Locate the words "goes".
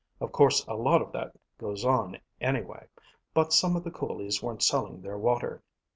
1.59-1.85